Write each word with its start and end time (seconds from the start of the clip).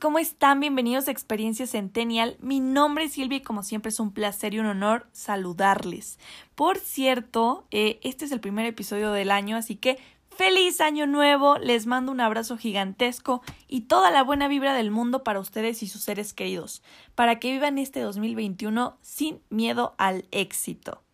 ¿Cómo 0.00 0.18
están? 0.18 0.58
Bienvenidos 0.58 1.06
a 1.06 1.12
Experiencia 1.12 1.64
Centennial. 1.64 2.36
Mi 2.40 2.58
nombre 2.58 3.04
es 3.04 3.12
Silvia 3.12 3.38
y 3.38 3.42
como 3.42 3.62
siempre 3.62 3.90
es 3.90 4.00
un 4.00 4.10
placer 4.12 4.52
y 4.52 4.58
un 4.58 4.66
honor 4.66 5.06
saludarles. 5.12 6.18
Por 6.56 6.78
cierto, 6.78 7.68
eh, 7.70 8.00
este 8.02 8.24
es 8.24 8.32
el 8.32 8.40
primer 8.40 8.66
episodio 8.66 9.12
del 9.12 9.30
año, 9.30 9.56
así 9.56 9.76
que 9.76 10.00
feliz 10.28 10.80
año 10.80 11.06
nuevo, 11.06 11.58
les 11.58 11.86
mando 11.86 12.10
un 12.10 12.20
abrazo 12.20 12.56
gigantesco 12.56 13.42
y 13.68 13.82
toda 13.82 14.10
la 14.10 14.24
buena 14.24 14.48
vibra 14.48 14.74
del 14.74 14.90
mundo 14.90 15.22
para 15.22 15.38
ustedes 15.38 15.84
y 15.84 15.86
sus 15.86 16.02
seres 16.02 16.34
queridos, 16.34 16.82
para 17.14 17.38
que 17.38 17.52
vivan 17.52 17.78
este 17.78 18.00
2021 18.00 18.98
sin 19.02 19.40
miedo 19.50 19.94
al 19.98 20.26
éxito. 20.32 21.04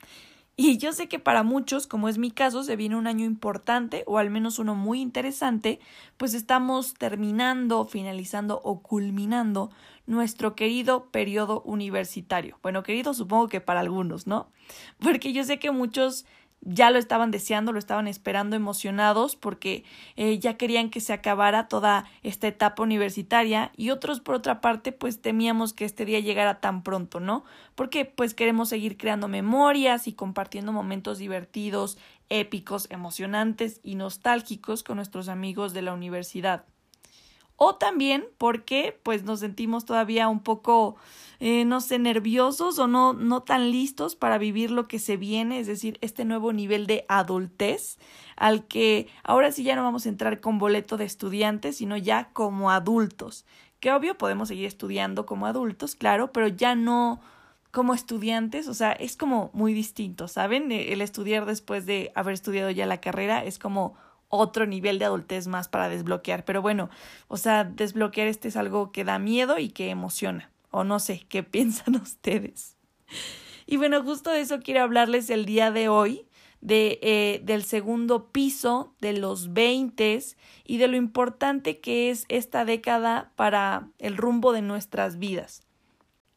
Y 0.54 0.76
yo 0.76 0.92
sé 0.92 1.08
que 1.08 1.18
para 1.18 1.42
muchos, 1.42 1.86
como 1.86 2.10
es 2.10 2.18
mi 2.18 2.30
caso, 2.30 2.62
se 2.62 2.76
viene 2.76 2.96
un 2.96 3.06
año 3.06 3.24
importante 3.24 4.04
o 4.06 4.18
al 4.18 4.28
menos 4.28 4.58
uno 4.58 4.74
muy 4.74 5.00
interesante, 5.00 5.80
pues 6.18 6.34
estamos 6.34 6.92
terminando, 6.94 7.86
finalizando 7.86 8.60
o 8.62 8.82
culminando 8.82 9.70
nuestro 10.06 10.54
querido 10.54 11.10
periodo 11.10 11.62
universitario. 11.62 12.58
Bueno, 12.62 12.82
querido 12.82 13.14
supongo 13.14 13.48
que 13.48 13.62
para 13.62 13.80
algunos, 13.80 14.26
¿no? 14.26 14.50
Porque 15.00 15.32
yo 15.32 15.42
sé 15.44 15.58
que 15.58 15.70
muchos 15.70 16.26
ya 16.62 16.90
lo 16.90 16.98
estaban 16.98 17.30
deseando, 17.30 17.72
lo 17.72 17.78
estaban 17.78 18.06
esperando 18.06 18.56
emocionados 18.56 19.36
porque 19.36 19.84
eh, 20.16 20.38
ya 20.38 20.56
querían 20.56 20.90
que 20.90 21.00
se 21.00 21.12
acabara 21.12 21.68
toda 21.68 22.04
esta 22.22 22.46
etapa 22.46 22.82
universitaria 22.82 23.72
y 23.76 23.90
otros 23.90 24.20
por 24.20 24.36
otra 24.36 24.60
parte 24.60 24.92
pues 24.92 25.20
temíamos 25.20 25.72
que 25.72 25.84
este 25.84 26.04
día 26.04 26.20
llegara 26.20 26.60
tan 26.60 26.82
pronto, 26.82 27.20
¿no? 27.20 27.44
Porque 27.74 28.04
pues 28.04 28.32
queremos 28.34 28.68
seguir 28.68 28.96
creando 28.96 29.28
memorias 29.28 30.06
y 30.06 30.12
compartiendo 30.12 30.72
momentos 30.72 31.18
divertidos, 31.18 31.98
épicos, 32.28 32.86
emocionantes 32.90 33.80
y 33.82 33.96
nostálgicos 33.96 34.84
con 34.84 34.96
nuestros 34.96 35.28
amigos 35.28 35.74
de 35.74 35.82
la 35.82 35.92
universidad 35.92 36.64
o 37.64 37.76
también 37.76 38.24
porque 38.38 38.98
pues 39.04 39.22
nos 39.22 39.38
sentimos 39.38 39.84
todavía 39.84 40.26
un 40.26 40.40
poco 40.40 40.96
eh, 41.38 41.64
no 41.64 41.80
sé 41.80 42.00
nerviosos 42.00 42.76
o 42.80 42.88
no 42.88 43.12
no 43.12 43.44
tan 43.44 43.70
listos 43.70 44.16
para 44.16 44.36
vivir 44.36 44.72
lo 44.72 44.88
que 44.88 44.98
se 44.98 45.16
viene 45.16 45.60
es 45.60 45.68
decir 45.68 45.96
este 46.00 46.24
nuevo 46.24 46.52
nivel 46.52 46.88
de 46.88 47.04
adultez 47.06 48.00
al 48.34 48.66
que 48.66 49.06
ahora 49.22 49.52
sí 49.52 49.62
ya 49.62 49.76
no 49.76 49.84
vamos 49.84 50.06
a 50.06 50.08
entrar 50.08 50.40
con 50.40 50.58
boleto 50.58 50.96
de 50.96 51.04
estudiantes 51.04 51.76
sino 51.76 51.96
ya 51.96 52.30
como 52.32 52.72
adultos 52.72 53.44
que 53.78 53.92
obvio 53.92 54.18
podemos 54.18 54.48
seguir 54.48 54.66
estudiando 54.66 55.24
como 55.24 55.46
adultos 55.46 55.94
claro 55.94 56.32
pero 56.32 56.48
ya 56.48 56.74
no 56.74 57.20
como 57.70 57.94
estudiantes, 57.94 58.68
o 58.68 58.74
sea, 58.74 58.92
es 58.92 59.16
como 59.16 59.48
muy 59.54 59.72
distinto, 59.72 60.28
¿saben? 60.28 60.70
El 60.70 61.00
estudiar 61.00 61.46
después 61.46 61.86
de 61.86 62.12
haber 62.14 62.34
estudiado 62.34 62.68
ya 62.68 62.84
la 62.84 63.00
carrera 63.00 63.42
es 63.42 63.58
como 63.58 63.94
otro 64.34 64.66
nivel 64.66 64.98
de 64.98 65.04
adultez 65.04 65.46
más 65.46 65.68
para 65.68 65.90
desbloquear. 65.90 66.46
Pero 66.46 66.62
bueno, 66.62 66.88
o 67.28 67.36
sea, 67.36 67.64
desbloquear 67.64 68.28
este 68.28 68.48
es 68.48 68.56
algo 68.56 68.90
que 68.90 69.04
da 69.04 69.18
miedo 69.18 69.58
y 69.58 69.68
que 69.68 69.90
emociona. 69.90 70.50
O 70.70 70.84
no 70.84 70.98
sé, 71.00 71.26
¿qué 71.28 71.42
piensan 71.42 71.96
ustedes? 71.96 72.76
Y 73.66 73.76
bueno, 73.76 74.02
justo 74.02 74.30
de 74.30 74.40
eso 74.40 74.60
quiero 74.60 74.82
hablarles 74.82 75.28
el 75.28 75.44
día 75.44 75.70
de 75.70 75.88
hoy, 75.88 76.26
de, 76.62 76.98
eh, 77.02 77.40
del 77.44 77.62
segundo 77.62 78.32
piso, 78.32 78.94
de 79.00 79.12
los 79.12 79.52
veintes 79.52 80.38
y 80.64 80.78
de 80.78 80.88
lo 80.88 80.96
importante 80.96 81.80
que 81.80 82.08
es 82.08 82.24
esta 82.28 82.64
década 82.64 83.32
para 83.36 83.88
el 83.98 84.16
rumbo 84.16 84.52
de 84.52 84.62
nuestras 84.62 85.18
vidas. 85.18 85.62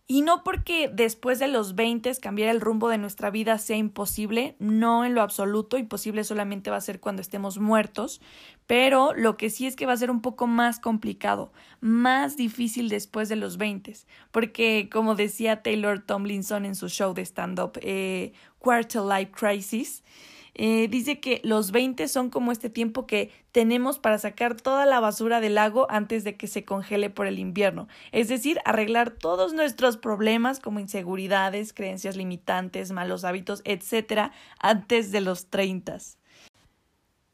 Y 0.07 0.21
no 0.21 0.43
porque 0.43 0.87
después 0.87 1.39
de 1.39 1.47
los 1.47 1.73
20 1.73 2.13
cambiar 2.21 2.49
el 2.49 2.61
rumbo 2.61 2.89
de 2.89 2.99
nuestra 2.99 3.31
vida 3.31 3.57
sea 3.57 3.77
imposible, 3.77 4.55
no 4.59 5.03
en 5.03 5.15
lo 5.15 5.23
absoluto, 5.23 5.79
imposible 5.79 6.23
solamente 6.23 6.69
va 6.69 6.77
a 6.77 6.81
ser 6.81 6.99
cuando 6.99 7.23
estemos 7.23 7.57
muertos, 7.57 8.21
pero 8.67 9.13
lo 9.15 9.35
que 9.35 9.49
sí 9.49 9.65
es 9.65 9.75
que 9.75 9.87
va 9.87 9.93
a 9.93 9.97
ser 9.97 10.11
un 10.11 10.21
poco 10.21 10.45
más 10.45 10.79
complicado, 10.79 11.51
más 11.81 12.37
difícil 12.37 12.87
después 12.87 13.29
de 13.29 13.35
los 13.35 13.57
20, 13.57 13.95
porque 14.31 14.89
como 14.91 15.15
decía 15.15 15.63
Taylor 15.63 15.99
Tomlinson 15.99 16.65
en 16.65 16.75
su 16.75 16.87
show 16.87 17.15
de 17.15 17.23
stand-up, 17.23 17.79
eh, 17.81 18.33
Quarter 18.59 19.01
Life 19.01 19.31
Crisis, 19.31 20.03
eh, 20.57 20.87
dice 20.87 21.19
que 21.19 21.41
los 21.43 21.71
20 21.71 22.07
son 22.07 22.29
como 22.29 22.53
este 22.53 22.69
tiempo 22.69 23.05
que 23.05 23.29
tenemos 23.51 23.99
para 23.99 24.17
sacar 24.17 24.55
toda 24.55 24.85
la 24.85 25.01
basura 25.01 25.41
del 25.41 25.55
lago 25.55 25.85
antes 25.89 26.23
de 26.23 26.37
que 26.37 26.47
se 26.47 26.63
congele 26.63 27.09
por 27.09 27.27
el 27.27 27.39
invierno, 27.39 27.89
es 28.13 28.29
decir, 28.29 28.59
arreglar 28.63 29.11
todos 29.11 29.53
nuestros 29.53 29.97
problemas 29.97 30.61
como 30.61 30.79
inseguridades, 30.79 31.73
creencias 31.73 32.15
limitantes, 32.15 32.91
malos 32.91 33.25
hábitos, 33.25 33.61
etcétera, 33.65 34.31
antes 34.59 35.11
de 35.11 35.21
los 35.21 35.47
30. 35.47 35.97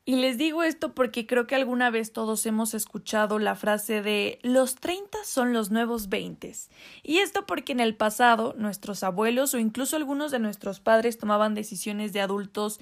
Y 0.03 0.15
les 0.15 0.39
digo 0.39 0.63
esto 0.63 0.95
porque 0.95 1.27
creo 1.27 1.45
que 1.45 1.53
alguna 1.53 1.91
vez 1.91 2.11
todos 2.11 2.43
hemos 2.47 2.73
escuchado 2.73 3.37
la 3.37 3.55
frase 3.55 4.01
de 4.01 4.39
los 4.41 4.75
30 4.75 5.19
son 5.23 5.53
los 5.53 5.69
nuevos 5.69 6.09
20. 6.09 6.51
Y 7.03 7.19
esto 7.19 7.45
porque 7.45 7.71
en 7.71 7.79
el 7.79 7.95
pasado 7.95 8.55
nuestros 8.57 9.03
abuelos 9.03 9.53
o 9.53 9.59
incluso 9.59 9.95
algunos 9.95 10.31
de 10.31 10.39
nuestros 10.39 10.79
padres 10.79 11.19
tomaban 11.19 11.53
decisiones 11.53 12.13
de 12.13 12.21
adultos 12.21 12.79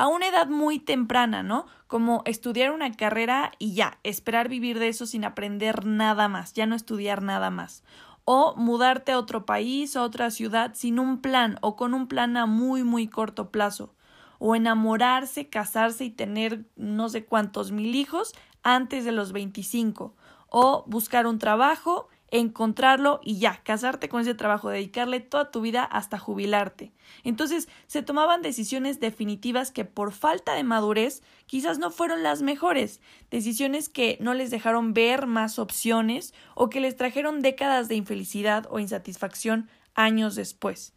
a 0.00 0.06
una 0.06 0.28
edad 0.28 0.46
muy 0.46 0.78
temprana, 0.78 1.42
¿no? 1.42 1.66
Como 1.86 2.22
estudiar 2.24 2.70
una 2.70 2.90
carrera 2.90 3.52
y 3.58 3.74
ya, 3.74 3.98
esperar 4.02 4.48
vivir 4.48 4.78
de 4.78 4.88
eso 4.88 5.04
sin 5.04 5.26
aprender 5.26 5.84
nada 5.84 6.26
más, 6.26 6.54
ya 6.54 6.64
no 6.64 6.74
estudiar 6.74 7.20
nada 7.22 7.50
más. 7.50 7.84
O 8.24 8.54
mudarte 8.56 9.12
a 9.12 9.18
otro 9.18 9.44
país, 9.44 9.96
a 9.96 10.02
otra 10.02 10.30
ciudad 10.30 10.72
sin 10.72 10.98
un 10.98 11.20
plan 11.20 11.58
o 11.60 11.76
con 11.76 11.92
un 11.92 12.06
plan 12.08 12.38
a 12.38 12.46
muy, 12.46 12.82
muy 12.82 13.08
corto 13.08 13.50
plazo. 13.50 13.92
O 14.38 14.56
enamorarse, 14.56 15.50
casarse 15.50 16.06
y 16.06 16.10
tener 16.10 16.64
no 16.76 17.10
sé 17.10 17.26
cuántos 17.26 17.70
mil 17.70 17.94
hijos 17.94 18.32
antes 18.62 19.04
de 19.04 19.12
los 19.12 19.32
25. 19.32 20.14
O 20.48 20.82
buscar 20.86 21.26
un 21.26 21.38
trabajo 21.38 22.08
encontrarlo 22.30 23.20
y 23.24 23.38
ya, 23.38 23.60
casarte 23.62 24.08
con 24.08 24.20
ese 24.20 24.34
trabajo, 24.34 24.70
dedicarle 24.70 25.20
toda 25.20 25.50
tu 25.50 25.60
vida 25.60 25.84
hasta 25.84 26.18
jubilarte. 26.18 26.92
Entonces 27.24 27.68
se 27.86 28.02
tomaban 28.02 28.42
decisiones 28.42 29.00
definitivas 29.00 29.70
que 29.70 29.84
por 29.84 30.12
falta 30.12 30.54
de 30.54 30.64
madurez 30.64 31.22
quizás 31.46 31.78
no 31.78 31.90
fueron 31.90 32.22
las 32.22 32.42
mejores, 32.42 33.00
decisiones 33.30 33.88
que 33.88 34.16
no 34.20 34.34
les 34.34 34.50
dejaron 34.50 34.94
ver 34.94 35.26
más 35.26 35.58
opciones 35.58 36.34
o 36.54 36.70
que 36.70 36.80
les 36.80 36.96
trajeron 36.96 37.40
décadas 37.40 37.88
de 37.88 37.96
infelicidad 37.96 38.66
o 38.70 38.78
insatisfacción 38.78 39.68
años 39.94 40.34
después. 40.34 40.94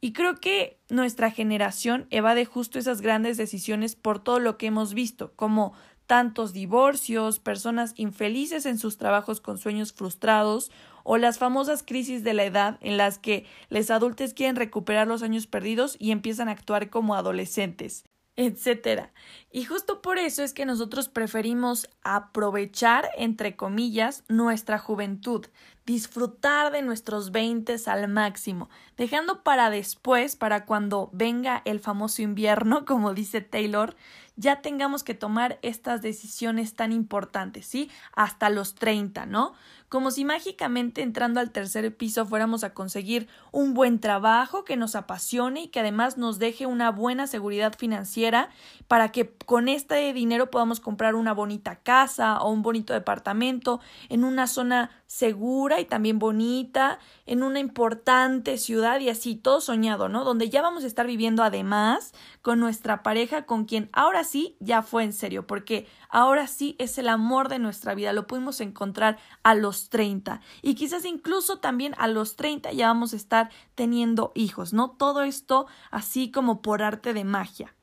Y 0.00 0.12
creo 0.12 0.36
que 0.36 0.78
nuestra 0.88 1.30
generación 1.30 2.06
evade 2.10 2.44
justo 2.44 2.78
esas 2.78 3.00
grandes 3.00 3.36
decisiones 3.36 3.96
por 3.96 4.22
todo 4.22 4.38
lo 4.38 4.56
que 4.56 4.66
hemos 4.66 4.94
visto, 4.94 5.32
como 5.34 5.72
tantos 6.08 6.52
divorcios, 6.52 7.38
personas 7.38 7.92
infelices 7.94 8.66
en 8.66 8.78
sus 8.78 8.96
trabajos 8.96 9.40
con 9.40 9.58
sueños 9.58 9.92
frustrados 9.92 10.72
o 11.04 11.18
las 11.18 11.38
famosas 11.38 11.84
crisis 11.84 12.24
de 12.24 12.34
la 12.34 12.44
edad 12.44 12.78
en 12.80 12.96
las 12.96 13.18
que 13.18 13.46
los 13.68 13.90
adultos 13.90 14.34
quieren 14.34 14.56
recuperar 14.56 15.06
los 15.06 15.22
años 15.22 15.46
perdidos 15.46 15.96
y 16.00 16.10
empiezan 16.10 16.48
a 16.48 16.52
actuar 16.52 16.90
como 16.90 17.14
adolescentes 17.14 18.04
etcétera. 18.38 19.12
Y 19.50 19.64
justo 19.64 20.00
por 20.00 20.16
eso 20.16 20.44
es 20.44 20.52
que 20.52 20.64
nosotros 20.64 21.08
preferimos 21.08 21.90
aprovechar, 22.04 23.08
entre 23.16 23.56
comillas, 23.56 24.22
nuestra 24.28 24.78
juventud, 24.78 25.46
disfrutar 25.84 26.70
de 26.70 26.82
nuestros 26.82 27.32
veintes 27.32 27.88
al 27.88 28.06
máximo, 28.06 28.70
dejando 28.96 29.42
para 29.42 29.70
después, 29.70 30.36
para 30.36 30.66
cuando 30.66 31.10
venga 31.12 31.62
el 31.64 31.80
famoso 31.80 32.22
invierno, 32.22 32.84
como 32.86 33.12
dice 33.12 33.40
Taylor, 33.40 33.96
ya 34.38 34.62
tengamos 34.62 35.02
que 35.02 35.14
tomar 35.14 35.58
estas 35.62 36.00
decisiones 36.00 36.74
tan 36.74 36.92
importantes, 36.92 37.66
¿sí? 37.66 37.90
Hasta 38.14 38.50
los 38.50 38.76
30, 38.76 39.26
¿no? 39.26 39.52
Como 39.88 40.12
si 40.12 40.24
mágicamente 40.24 41.02
entrando 41.02 41.40
al 41.40 41.50
tercer 41.50 41.96
piso 41.96 42.24
fuéramos 42.24 42.62
a 42.62 42.72
conseguir 42.72 43.26
un 43.50 43.74
buen 43.74 43.98
trabajo 43.98 44.64
que 44.64 44.76
nos 44.76 44.94
apasione 44.94 45.62
y 45.62 45.68
que 45.68 45.80
además 45.80 46.18
nos 46.18 46.38
deje 46.38 46.66
una 46.66 46.90
buena 46.90 47.26
seguridad 47.26 47.74
financiera 47.76 48.50
para 48.86 49.10
que 49.10 49.34
con 49.44 49.68
este 49.68 50.12
dinero 50.12 50.50
podamos 50.50 50.78
comprar 50.78 51.16
una 51.16 51.34
bonita 51.34 51.76
casa 51.76 52.40
o 52.40 52.50
un 52.52 52.62
bonito 52.62 52.92
departamento 52.92 53.80
en 54.08 54.24
una 54.24 54.46
zona 54.46 54.90
segura 55.08 55.80
y 55.80 55.86
también 55.86 56.18
bonita, 56.18 56.98
en 57.26 57.42
una 57.42 57.58
importante 57.58 58.58
ciudad 58.58 59.00
y 59.00 59.08
así, 59.08 59.34
todo 59.34 59.60
soñado, 59.60 60.08
¿no? 60.08 60.22
Donde 60.22 60.50
ya 60.50 60.62
vamos 60.62 60.84
a 60.84 60.86
estar 60.86 61.06
viviendo 61.06 61.42
además 61.42 62.12
con 62.42 62.60
nuestra 62.60 63.02
pareja, 63.02 63.46
con 63.46 63.64
quien 63.64 63.88
ahora 63.92 64.22
sí 64.22 64.56
ya 64.60 64.82
fue 64.82 65.04
en 65.04 65.14
serio, 65.14 65.46
porque 65.46 65.88
ahora 66.10 66.46
sí 66.46 66.76
es 66.78 66.98
el 66.98 67.08
amor 67.08 67.48
de 67.48 67.58
nuestra 67.58 67.94
vida, 67.94 68.12
lo 68.12 68.26
pudimos 68.26 68.60
encontrar 68.60 69.18
a 69.42 69.54
los 69.54 69.88
30 69.88 70.42
y 70.60 70.74
quizás 70.74 71.06
incluso 71.06 71.58
también 71.58 71.94
a 71.98 72.06
los 72.06 72.36
30 72.36 72.72
ya 72.72 72.88
vamos 72.88 73.14
a 73.14 73.16
estar 73.16 73.50
teniendo 73.74 74.30
hijos, 74.34 74.74
¿no? 74.74 74.90
Todo 74.90 75.22
esto 75.22 75.66
así 75.90 76.30
como 76.30 76.60
por 76.60 76.82
arte 76.82 77.14
de 77.14 77.24
magia 77.24 77.74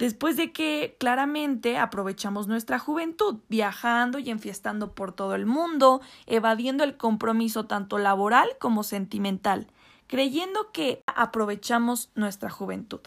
después 0.00 0.36
de 0.38 0.50
que 0.50 0.96
claramente 0.98 1.76
aprovechamos 1.76 2.48
nuestra 2.48 2.78
juventud, 2.78 3.36
viajando 3.50 4.18
y 4.18 4.30
enfiestando 4.30 4.94
por 4.94 5.12
todo 5.12 5.34
el 5.34 5.44
mundo, 5.44 6.00
evadiendo 6.26 6.84
el 6.84 6.96
compromiso 6.96 7.66
tanto 7.66 7.98
laboral 7.98 8.48
como 8.58 8.82
sentimental, 8.82 9.66
creyendo 10.06 10.72
que 10.72 11.02
aprovechamos 11.06 12.10
nuestra 12.14 12.48
juventud. 12.48 13.00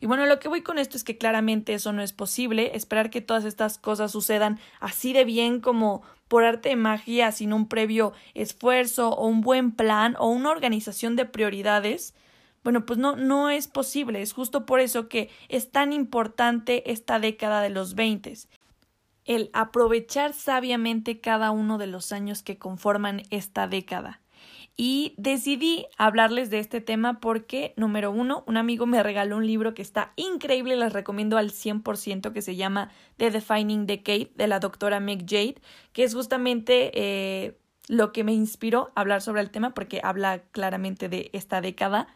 Y 0.00 0.06
bueno, 0.06 0.26
lo 0.26 0.38
que 0.38 0.48
voy 0.48 0.60
con 0.60 0.78
esto 0.78 0.98
es 0.98 1.02
que 1.02 1.16
claramente 1.16 1.72
eso 1.72 1.94
no 1.94 2.02
es 2.02 2.12
posible, 2.12 2.76
esperar 2.76 3.08
que 3.08 3.22
todas 3.22 3.46
estas 3.46 3.78
cosas 3.78 4.12
sucedan 4.12 4.60
así 4.80 5.14
de 5.14 5.24
bien 5.24 5.60
como 5.60 6.02
por 6.28 6.44
arte 6.44 6.68
de 6.68 6.76
magia, 6.76 7.32
sin 7.32 7.54
un 7.54 7.68
previo 7.68 8.12
esfuerzo 8.34 9.08
o 9.08 9.26
un 9.26 9.40
buen 9.40 9.72
plan 9.72 10.14
o 10.18 10.28
una 10.28 10.50
organización 10.50 11.16
de 11.16 11.24
prioridades, 11.24 12.14
bueno, 12.64 12.84
pues 12.86 12.98
no, 12.98 13.16
no 13.16 13.50
es 13.50 13.68
posible. 13.68 14.22
Es 14.22 14.32
justo 14.32 14.66
por 14.66 14.80
eso 14.80 15.08
que 15.08 15.30
es 15.48 15.70
tan 15.70 15.92
importante 15.92 16.90
esta 16.90 17.18
década 17.18 17.62
de 17.62 17.70
los 17.70 17.94
20. 17.94 18.34
El 19.24 19.50
aprovechar 19.52 20.32
sabiamente 20.32 21.20
cada 21.20 21.50
uno 21.50 21.78
de 21.78 21.86
los 21.86 22.12
años 22.12 22.42
que 22.42 22.58
conforman 22.58 23.22
esta 23.30 23.68
década. 23.68 24.20
Y 24.80 25.14
decidí 25.16 25.86
hablarles 25.96 26.50
de 26.50 26.60
este 26.60 26.80
tema 26.80 27.18
porque, 27.18 27.74
número 27.76 28.12
uno, 28.12 28.44
un 28.46 28.56
amigo 28.56 28.86
me 28.86 29.02
regaló 29.02 29.36
un 29.36 29.46
libro 29.46 29.74
que 29.74 29.82
está 29.82 30.12
increíble, 30.14 30.76
les 30.76 30.92
recomiendo 30.92 31.36
al 31.36 31.50
100%, 31.50 32.32
que 32.32 32.42
se 32.42 32.54
llama 32.54 32.92
The 33.16 33.32
Defining 33.32 33.86
Decade, 33.86 34.30
de 34.36 34.46
la 34.46 34.60
doctora 34.60 35.00
Meg 35.00 35.26
Jade, 35.28 35.56
que 35.92 36.04
es 36.04 36.14
justamente 36.14 36.92
eh, 36.94 37.58
lo 37.88 38.12
que 38.12 38.22
me 38.22 38.32
inspiró 38.32 38.92
a 38.94 39.00
hablar 39.00 39.20
sobre 39.20 39.40
el 39.40 39.50
tema 39.50 39.74
porque 39.74 40.00
habla 40.04 40.42
claramente 40.52 41.08
de 41.08 41.30
esta 41.32 41.60
década 41.60 42.06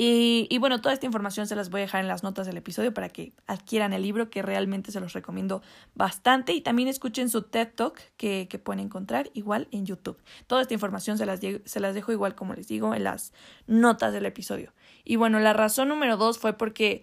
y, 0.00 0.56
bueno, 0.58 0.80
toda 0.80 0.94
esta 0.94 1.06
información 1.06 1.48
se 1.48 1.56
las 1.56 1.70
voy 1.70 1.80
a 1.80 1.82
dejar 1.82 2.02
en 2.02 2.08
las 2.08 2.22
notas 2.22 2.46
del 2.46 2.56
episodio 2.56 2.94
para 2.94 3.08
que 3.08 3.32
adquieran 3.48 3.92
el 3.92 4.02
libro, 4.02 4.30
que 4.30 4.42
realmente 4.42 4.92
se 4.92 5.00
los 5.00 5.12
recomiendo 5.12 5.60
bastante. 5.94 6.52
Y 6.52 6.60
también 6.60 6.88
escuchen 6.88 7.28
su 7.28 7.42
TED 7.42 7.68
Talk 7.74 7.98
que, 8.16 8.46
que 8.48 8.60
pueden 8.60 8.78
encontrar 8.78 9.28
igual 9.34 9.66
en 9.72 9.86
YouTube. 9.86 10.16
Toda 10.46 10.62
esta 10.62 10.74
información 10.74 11.18
se 11.18 11.26
las, 11.26 11.40
se 11.40 11.80
las 11.80 11.94
dejo 11.94 12.12
igual, 12.12 12.36
como 12.36 12.54
les 12.54 12.68
digo, 12.68 12.94
en 12.94 13.02
las 13.02 13.32
notas 13.66 14.12
del 14.12 14.26
episodio. 14.26 14.72
Y 15.04 15.16
bueno, 15.16 15.40
la 15.40 15.52
razón 15.52 15.88
número 15.88 16.16
dos 16.16 16.38
fue 16.38 16.52
porque 16.52 17.02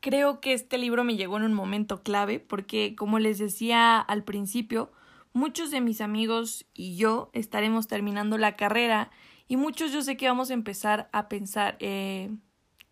creo 0.00 0.40
que 0.40 0.54
este 0.54 0.78
libro 0.78 1.04
me 1.04 1.16
llegó 1.16 1.36
en 1.36 1.44
un 1.44 1.54
momento 1.54 2.02
clave, 2.02 2.40
porque 2.40 2.96
como 2.96 3.20
les 3.20 3.38
decía 3.38 4.00
al 4.00 4.24
principio, 4.24 4.90
muchos 5.32 5.70
de 5.70 5.80
mis 5.80 6.00
amigos 6.00 6.66
y 6.74 6.96
yo 6.96 7.30
estaremos 7.32 7.86
terminando 7.86 8.38
la 8.38 8.56
carrera 8.56 9.10
y 9.48 9.56
muchos 9.56 9.92
yo 9.92 10.02
sé 10.02 10.16
que 10.16 10.28
vamos 10.28 10.50
a 10.50 10.54
empezar 10.54 11.08
a 11.12 11.28
pensar, 11.28 11.76
eh, 11.80 12.30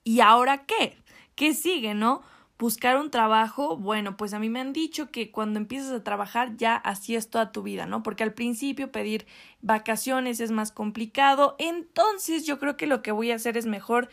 ¿y 0.05 0.21
ahora 0.21 0.67
qué? 0.67 0.97
¿Qué 1.35 1.55
sigue, 1.55 1.95
no? 1.95 2.23
Buscar 2.59 2.97
un 2.97 3.11
trabajo, 3.11 3.77
bueno, 3.77 4.17
pues 4.17 4.33
a 4.33 4.39
mí 4.39 4.49
me 4.49 4.61
han 4.61 4.73
dicho 4.73 5.11
que 5.11 5.33
cuando 5.33 5.59
empiezas 5.59 5.91
a 5.93 6.05
trabajar 6.05 6.57
ya 6.57 6.77
así 6.77 7.17
es 7.17 7.29
toda 7.29 7.51
tu 7.51 7.63
vida, 7.63 7.87
¿no? 7.87 8.03
Porque 8.03 8.23
al 8.23 8.33
principio 8.33 8.93
pedir 8.93 9.27
vacaciones 9.61 10.39
es 10.39 10.53
más 10.53 10.71
complicado, 10.71 11.57
entonces 11.59 12.47
yo 12.47 12.61
creo 12.61 12.77
que 12.77 12.87
lo 12.87 13.03
que 13.03 13.13
voy 13.13 13.33
a 13.33 13.37
hacer 13.37 13.57
es 13.57 13.67
mejor 13.67 14.09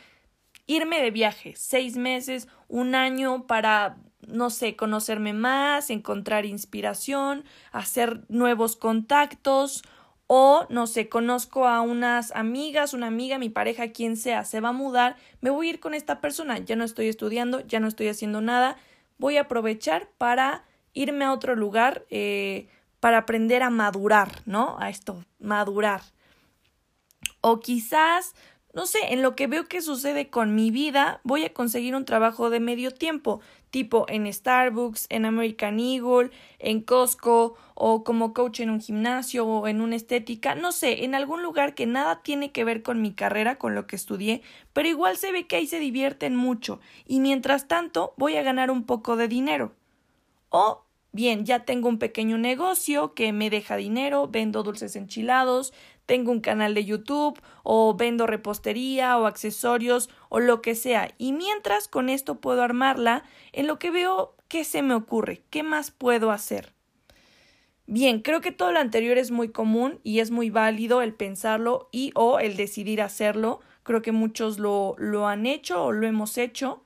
irme 0.66 1.02
de 1.02 1.12
viaje, 1.12 1.54
seis 1.56 1.98
meses, 1.98 2.48
un 2.68 2.96
año 2.96 3.46
para 3.46 3.98
no 4.28 4.50
sé, 4.50 4.76
conocerme 4.76 5.34
más, 5.34 5.90
encontrar 5.90 6.46
inspiración, 6.46 7.44
hacer 7.72 8.24
nuevos 8.30 8.76
contactos 8.76 9.84
o, 10.33 10.66
no 10.69 10.88
sé, 10.88 11.10
conozco 11.10 11.68
a 11.68 11.81
unas 11.81 12.31
amigas, 12.31 12.94
una 12.94 13.07
amiga, 13.07 13.38
mi 13.38 13.50
pareja, 13.50 13.92
quien 13.92 14.16
sea, 14.16 14.45
se 14.45 14.62
va 14.62 14.69
a 14.69 14.72
mudar, 14.72 15.18
me 15.42 15.50
voy 15.50 15.68
a 15.68 15.69
ir 15.72 15.81
con 15.81 15.94
esta 15.94 16.22
persona, 16.22 16.57
ya 16.57 16.78
no 16.78 16.86
estoy 16.86 17.10
estudiando, 17.10 17.60
ya 17.68 17.81
no 17.81 17.89
estoy 17.89 18.07
haciendo 18.07 18.39
nada, 18.39 18.78
voy 19.18 19.36
a 19.36 19.42
aprovechar 19.42 20.07
para 20.18 20.63
irme 20.94 21.25
a 21.25 21.33
otro 21.33 21.57
lugar, 21.57 22.06
eh, 22.10 22.69
para 23.01 23.18
aprender 23.18 23.62
a 23.62 23.69
madurar, 23.69 24.31
¿no? 24.45 24.78
A 24.80 24.89
esto, 24.89 25.25
madurar. 25.38 26.01
O 27.42 27.60
quizás 27.60 28.33
no 28.73 28.85
sé, 28.85 29.00
en 29.09 29.21
lo 29.21 29.35
que 29.35 29.47
veo 29.47 29.68
que 29.68 29.81
sucede 29.81 30.29
con 30.29 30.56
mi 30.56 30.71
vida, 30.71 31.19
voy 31.23 31.44
a 31.44 31.53
conseguir 31.53 31.95
un 31.95 32.06
trabajo 32.06 32.50
de 32.50 32.59
medio 32.59 32.91
tiempo, 32.91 33.41
tipo 33.69 34.06
en 34.09 34.31
Starbucks, 34.31 35.07
en 35.09 35.25
American 35.25 35.79
Eagle, 35.79 36.31
en 36.59 36.81
Costco, 36.81 37.56
o 37.75 38.03
como 38.03 38.33
coach 38.33 38.59
en 38.62 38.69
un 38.69 38.81
gimnasio 38.81 39.45
o 39.45 39.68
en 39.68 39.81
una 39.81 39.95
estética, 39.95 40.56
no 40.56 40.71
sé, 40.71 41.03
en 41.03 41.15
algún 41.15 41.44
lugar 41.44 41.73
que 41.75 41.85
nada 41.85 42.21
tiene 42.21 42.51
que 42.51 42.63
ver 42.63 42.83
con 42.83 43.01
mi 43.01 43.13
carrera, 43.13 43.57
con 43.57 43.75
lo 43.75 43.88
que 43.88 43.95
estudié, 43.95 44.41
pero 44.73 44.88
igual 44.88 45.18
se 45.18 45.31
ve 45.31 45.47
que 45.47 45.57
ahí 45.57 45.68
se 45.68 45.79
divierten 45.79 46.35
mucho, 46.35 46.79
y 47.06 47.19
mientras 47.19 47.68
tanto 47.68 48.13
voy 48.18 48.38
a 48.38 48.44
ganar 48.44 48.71
un 48.71 48.83
poco 48.85 49.15
de 49.15 49.27
dinero. 49.27 49.73
O 50.50 50.83
Bien, 51.13 51.45
ya 51.45 51.65
tengo 51.65 51.89
un 51.89 52.00
pequeño 52.00 52.38
negocio 52.38 53.13
que 53.13 53.33
me 53.33 53.50
deja 53.50 53.75
dinero, 53.75 54.29
vendo 54.29 54.63
dulces 54.63 54.95
enchilados, 54.95 55.73
tengo 56.12 56.34
un 56.34 56.42
canal 56.42 56.74
de 56.74 56.84
YouTube 56.84 57.40
o 57.63 57.96
vendo 57.96 58.28
repostería 58.28 59.18
o 59.18 59.28
accesorios 59.28 60.10
o 60.28 60.42
lo 60.42 60.62
que 60.62 60.75
sea. 60.75 61.13
Y 61.18 61.31
mientras 61.31 61.88
con 61.88 62.10
esto 62.10 62.42
puedo 62.42 62.63
armarla, 62.63 63.24
en 63.54 63.66
lo 63.66 63.80
que 63.80 63.92
veo 63.92 64.36
qué 64.50 64.66
se 64.66 64.81
me 64.81 64.94
ocurre, 64.94 65.42
qué 65.50 65.63
más 65.63 65.90
puedo 65.90 66.31
hacer. 66.31 66.74
Bien, 67.86 68.19
creo 68.19 68.42
que 68.42 68.52
todo 68.52 68.74
lo 68.74 68.80
anterior 68.80 69.18
es 69.18 69.31
muy 69.31 69.54
común 69.54 70.02
y 70.04 70.19
es 70.19 70.31
muy 70.31 70.50
válido 70.50 71.02
el 71.02 71.13
pensarlo 71.13 71.88
y 71.94 72.12
o 72.14 72.40
el 72.40 72.57
decidir 72.57 73.02
hacerlo. 73.02 73.62
Creo 73.84 74.02
que 74.02 74.12
muchos 74.12 74.60
lo, 74.60 74.96
lo 74.98 75.30
han 75.30 75.46
hecho 75.46 75.81
o 75.81 75.94
lo 75.94 76.07
hemos 76.07 76.38
hecho. 76.38 76.84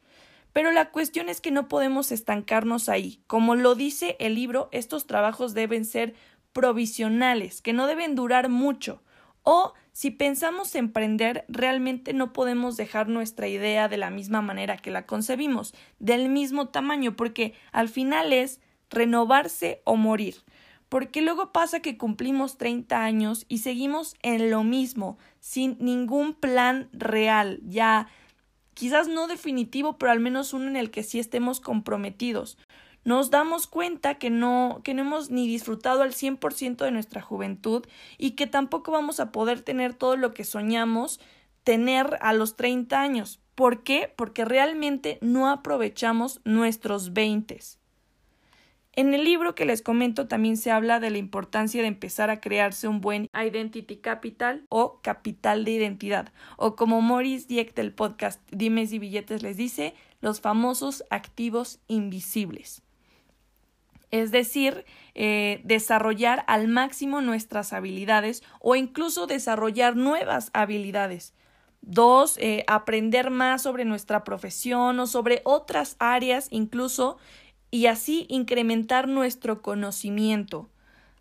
Pero 0.53 0.71
la 0.71 0.91
cuestión 0.91 1.29
es 1.29 1.41
que 1.41 1.49
no 1.49 1.67
podemos 1.67 2.11
estancarnos 2.11 2.89
ahí. 2.89 3.23
Como 3.25 3.55
lo 3.55 3.73
dice 3.73 4.17
el 4.19 4.35
libro, 4.35 4.69
estos 4.71 5.07
trabajos 5.07 5.55
deben 5.55 5.83
ser 5.83 6.13
provisionales, 6.53 7.63
que 7.63 7.73
no 7.73 7.87
deben 7.87 8.13
durar 8.13 8.49
mucho. 8.49 9.01
O 9.45 9.73
si 9.93 10.09
pensamos 10.11 10.73
emprender, 10.73 11.45
realmente 11.47 12.13
no 12.13 12.33
podemos 12.33 12.77
dejar 12.77 13.07
nuestra 13.07 13.47
idea 13.47 13.87
de 13.87 13.97
la 13.97 14.09
misma 14.09 14.41
manera 14.41 14.75
que 14.75 14.89
la 14.91 15.05
concebimos, 15.05 15.73
del 15.99 16.29
mismo 16.29 16.67
tamaño, 16.69 17.15
porque 17.15 17.53
al 17.71 17.87
final 17.87 18.33
es 18.33 18.59
renovarse 18.89 19.81
o 19.85 19.95
morir. 19.95 20.43
Porque 20.89 21.21
luego 21.21 21.51
pasa 21.51 21.79
que 21.79 21.97
cumplimos 21.97 22.57
30 22.57 23.03
años 23.03 23.45
y 23.47 23.59
seguimos 23.59 24.15
en 24.23 24.49
lo 24.49 24.63
mismo, 24.63 25.17
sin 25.39 25.77
ningún 25.79 26.33
plan 26.33 26.89
real, 26.91 27.61
ya 27.63 28.07
quizás 28.73 29.07
no 29.07 29.27
definitivo, 29.27 29.97
pero 29.97 30.11
al 30.11 30.19
menos 30.19 30.53
uno 30.53 30.67
en 30.67 30.75
el 30.75 30.91
que 30.91 31.03
sí 31.03 31.19
estemos 31.19 31.59
comprometidos. 31.59 32.57
Nos 33.05 33.29
damos 33.29 33.67
cuenta 33.67 34.15
que 34.15 34.29
no, 34.29 34.81
que 34.83 34.93
no 34.93 35.03
hemos 35.03 35.29
ni 35.29 35.47
disfrutado 35.47 36.01
al 36.01 36.11
100% 36.11 36.83
de 36.83 36.91
nuestra 36.91 37.21
juventud 37.21 37.85
y 38.17 38.31
que 38.31 38.47
tampoco 38.47 38.91
vamos 38.91 39.19
a 39.19 39.31
poder 39.31 39.61
tener 39.61 39.93
todo 39.93 40.17
lo 40.17 40.33
que 40.33 40.43
soñamos 40.43 41.19
tener 41.63 42.17
a 42.21 42.33
los 42.33 42.55
30 42.55 42.99
años. 42.99 43.39
¿Por 43.53 43.83
qué? 43.83 44.11
Porque 44.15 44.43
realmente 44.43 45.19
no 45.21 45.49
aprovechamos 45.49 46.41
nuestros 46.45 47.13
20. 47.13 47.59
En 48.93 49.13
el 49.13 49.23
libro 49.25 49.55
que 49.55 49.65
les 49.65 49.81
comento 49.81 50.27
también 50.27 50.57
se 50.57 50.71
habla 50.71 50.99
de 50.99 51.09
la 51.09 51.17
importancia 51.17 51.81
de 51.81 51.87
empezar 51.87 52.29
a 52.29 52.39
crearse 52.39 52.87
un 52.87 53.01
buen 53.01 53.29
identity 53.33 53.97
capital 53.97 54.65
o 54.69 54.99
capital 55.01 55.65
de 55.65 55.71
identidad, 55.71 56.31
o 56.55 56.75
como 56.75 57.01
Maurice 57.01 57.47
Dieck 57.47 57.75
del 57.75 57.93
podcast 57.93 58.41
Dimes 58.51 58.93
y 58.93 58.99
Billetes 58.99 59.43
les 59.43 59.57
dice, 59.57 59.95
los 60.21 60.39
famosos 60.39 61.03
activos 61.09 61.79
invisibles. 61.87 62.84
Es 64.15 64.31
decir, 64.31 64.85
eh, 65.13 65.59
desarrollar 65.65 66.45
al 66.47 66.69
máximo 66.69 67.19
nuestras 67.19 67.73
habilidades 67.73 68.43
o 68.61 68.77
incluso 68.77 69.27
desarrollar 69.27 69.97
nuevas 69.97 70.51
habilidades. 70.53 71.33
Dos, 71.81 72.37
eh, 72.37 72.63
aprender 72.67 73.29
más 73.29 73.63
sobre 73.63 73.83
nuestra 73.83 74.23
profesión 74.23 75.01
o 75.01 75.05
sobre 75.05 75.41
otras 75.43 75.97
áreas 75.99 76.47
incluso 76.49 77.17
y 77.71 77.87
así 77.87 78.25
incrementar 78.29 79.09
nuestro 79.09 79.61
conocimiento. 79.61 80.69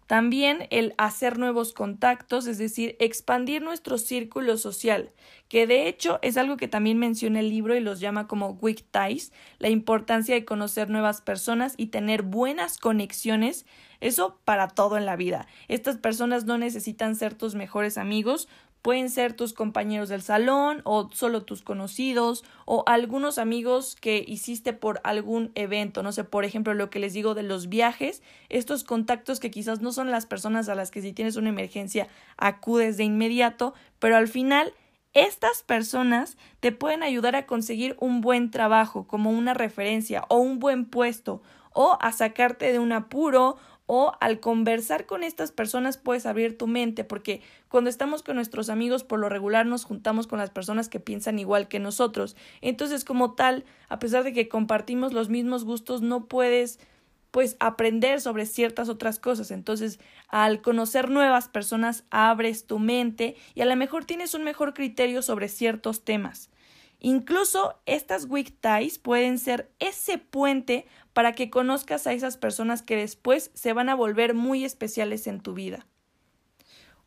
También 0.06 0.66
el 0.70 0.94
hacer 0.98 1.38
nuevos 1.38 1.72
contactos, 1.72 2.46
es 2.46 2.58
decir, 2.58 2.96
expandir 3.00 3.62
nuestro 3.62 3.96
círculo 3.96 4.58
social, 4.58 5.12
que 5.48 5.66
de 5.66 5.88
hecho 5.88 6.18
es 6.20 6.36
algo 6.36 6.56
que 6.58 6.68
también 6.68 6.98
menciona 6.98 7.40
el 7.40 7.48
libro 7.48 7.74
y 7.74 7.80
los 7.80 8.00
llama 8.00 8.26
como 8.26 8.50
weak 8.50 8.84
ties, 8.90 9.32
la 9.58 9.70
importancia 9.70 10.34
de 10.34 10.44
conocer 10.44 10.90
nuevas 10.90 11.22
personas 11.22 11.74
y 11.78 11.86
tener 11.86 12.22
buenas 12.22 12.76
conexiones, 12.78 13.64
eso 14.00 14.38
para 14.44 14.68
todo 14.68 14.98
en 14.98 15.06
la 15.06 15.16
vida. 15.16 15.46
Estas 15.68 15.96
personas 15.96 16.44
no 16.44 16.58
necesitan 16.58 17.16
ser 17.16 17.34
tus 17.34 17.54
mejores 17.54 17.96
amigos, 17.96 18.48
Pueden 18.84 19.08
ser 19.08 19.32
tus 19.32 19.54
compañeros 19.54 20.10
del 20.10 20.20
salón 20.20 20.82
o 20.84 21.08
solo 21.10 21.46
tus 21.46 21.62
conocidos 21.62 22.44
o 22.66 22.84
algunos 22.86 23.38
amigos 23.38 23.96
que 23.98 24.22
hiciste 24.28 24.74
por 24.74 25.00
algún 25.04 25.52
evento, 25.54 26.02
no 26.02 26.12
sé, 26.12 26.22
por 26.22 26.44
ejemplo, 26.44 26.74
lo 26.74 26.90
que 26.90 26.98
les 26.98 27.14
digo 27.14 27.32
de 27.32 27.44
los 27.44 27.70
viajes, 27.70 28.22
estos 28.50 28.84
contactos 28.84 29.40
que 29.40 29.50
quizás 29.50 29.80
no 29.80 29.90
son 29.90 30.10
las 30.10 30.26
personas 30.26 30.68
a 30.68 30.74
las 30.74 30.90
que 30.90 31.00
si 31.00 31.14
tienes 31.14 31.36
una 31.36 31.48
emergencia 31.48 32.08
acudes 32.36 32.98
de 32.98 33.04
inmediato, 33.04 33.72
pero 34.00 34.18
al 34.18 34.28
final 34.28 34.74
estas 35.14 35.62
personas 35.62 36.36
te 36.60 36.70
pueden 36.70 37.02
ayudar 37.02 37.36
a 37.36 37.46
conseguir 37.46 37.96
un 38.00 38.20
buen 38.20 38.50
trabajo 38.50 39.06
como 39.06 39.30
una 39.30 39.54
referencia 39.54 40.26
o 40.28 40.36
un 40.36 40.58
buen 40.58 40.84
puesto 40.84 41.40
o 41.72 41.96
a 42.02 42.12
sacarte 42.12 42.70
de 42.70 42.78
un 42.78 42.92
apuro 42.92 43.56
o 43.86 44.12
al 44.20 44.40
conversar 44.40 45.06
con 45.06 45.22
estas 45.22 45.52
personas 45.52 45.98
puedes 45.98 46.26
abrir 46.26 46.56
tu 46.56 46.66
mente 46.66 47.04
porque 47.04 47.42
cuando 47.68 47.90
estamos 47.90 48.22
con 48.22 48.36
nuestros 48.36 48.70
amigos 48.70 49.04
por 49.04 49.18
lo 49.18 49.28
regular 49.28 49.66
nos 49.66 49.84
juntamos 49.84 50.26
con 50.26 50.38
las 50.38 50.50
personas 50.50 50.88
que 50.88 51.00
piensan 51.00 51.38
igual 51.38 51.68
que 51.68 51.80
nosotros. 51.80 52.36
Entonces 52.60 53.04
como 53.04 53.34
tal, 53.34 53.64
a 53.88 53.98
pesar 53.98 54.24
de 54.24 54.32
que 54.32 54.48
compartimos 54.48 55.12
los 55.12 55.28
mismos 55.28 55.64
gustos, 55.64 56.00
no 56.02 56.26
puedes 56.26 56.78
pues 57.34 57.56
aprender 57.58 58.20
sobre 58.20 58.46
ciertas 58.46 58.88
otras 58.88 59.18
cosas. 59.18 59.50
Entonces, 59.50 59.98
al 60.28 60.62
conocer 60.62 61.10
nuevas 61.10 61.48
personas, 61.48 62.04
abres 62.10 62.64
tu 62.64 62.78
mente 62.78 63.34
y 63.56 63.60
a 63.62 63.64
lo 63.64 63.74
mejor 63.74 64.04
tienes 64.04 64.34
un 64.34 64.44
mejor 64.44 64.72
criterio 64.72 65.20
sobre 65.20 65.48
ciertos 65.48 66.04
temas. 66.04 66.48
Incluso 67.04 67.78
estas 67.84 68.24
weak 68.30 68.54
ties 68.62 68.98
pueden 68.98 69.38
ser 69.38 69.70
ese 69.78 70.16
puente 70.16 70.86
para 71.12 71.32
que 71.32 71.50
conozcas 71.50 72.06
a 72.06 72.14
esas 72.14 72.38
personas 72.38 72.80
que 72.80 72.96
después 72.96 73.50
se 73.52 73.74
van 73.74 73.90
a 73.90 73.94
volver 73.94 74.32
muy 74.32 74.64
especiales 74.64 75.26
en 75.26 75.40
tu 75.40 75.52
vida. 75.52 75.86